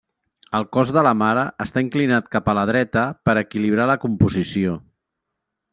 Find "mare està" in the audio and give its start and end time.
1.19-1.83